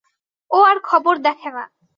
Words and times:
ও 0.51 0.57
আর 0.63 0.77
খবর 0.83 1.15
দেখে 1.17 1.49
না। 1.49 1.63